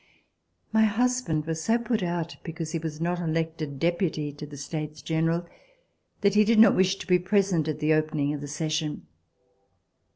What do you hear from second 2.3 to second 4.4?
because he had not been elected Deputy